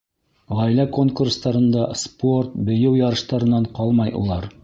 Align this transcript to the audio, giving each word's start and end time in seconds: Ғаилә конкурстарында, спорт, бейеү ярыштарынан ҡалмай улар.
Ғаилә 0.59 0.85
конкурстарында, 0.95 1.83
спорт, 2.05 2.57
бейеү 2.71 2.95
ярыштарынан 3.03 3.71
ҡалмай 3.81 4.19
улар. 4.25 4.53